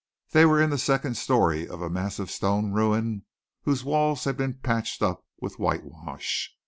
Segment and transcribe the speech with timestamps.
[0.31, 3.23] They were in the second story of a massive stone ruin
[3.65, 6.55] whose walls had been patched up with whitewash.